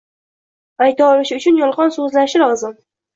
[0.85, 2.75] ayta olishi uchun yolg'on so'zlashi lozim.